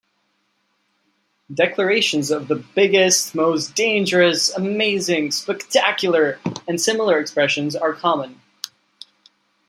[1.53, 8.41] Declarations of the "biggest," "most dangerous," "amazing," "spectacular," and similar expressions are common.